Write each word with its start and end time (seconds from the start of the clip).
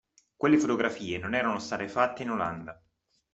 Quelle 0.35 0.57
fotografie 0.57 1.19
non 1.19 1.35
erano 1.35 1.59
state 1.59 1.87
fatte 1.87 2.23
in 2.23 2.31
Olanda. 2.31 2.81